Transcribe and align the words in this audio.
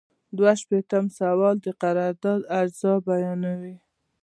دوه 0.37 0.51
شپیتم 0.61 1.05
سوال 1.17 1.55
د 1.65 1.67
قرارداد 1.81 2.41
اجزا 2.59 2.93
بیانوي. 3.05 3.75